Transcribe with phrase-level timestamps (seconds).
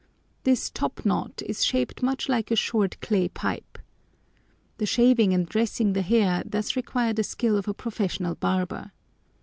[0.45, 3.77] This top knot is shaped much like a short clay pipe.
[4.79, 8.93] The shaving and dressing the hair thus require the skill of a professional barber.